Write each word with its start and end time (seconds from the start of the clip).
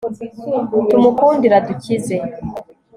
tumukundire 0.89 1.55
adukize 1.59 2.15